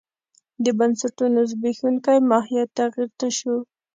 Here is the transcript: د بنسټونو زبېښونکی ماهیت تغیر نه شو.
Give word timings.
د 0.63 0.65
بنسټونو 0.79 1.39
زبېښونکی 1.51 2.17
ماهیت 2.29 2.69
تغیر 2.79 3.09
نه 3.19 3.29
شو. 3.37 3.55